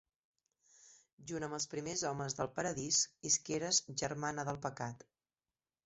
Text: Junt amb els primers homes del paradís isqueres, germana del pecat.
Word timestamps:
Junt 1.31 1.45
amb 1.47 1.57
els 1.59 1.67
primers 1.75 2.03
homes 2.11 2.37
del 2.41 2.51
paradís 2.57 3.05
isqueres, 3.33 3.85
germana 4.05 4.51
del 4.51 4.63
pecat. 4.69 5.11